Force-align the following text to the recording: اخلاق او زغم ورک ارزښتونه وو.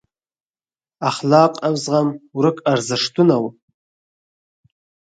اخلاق 1.09 1.53
او 1.67 1.73
زغم 1.85 2.09
ورک 2.37 2.57
ارزښتونه 2.73 3.35
وو. 3.41 3.49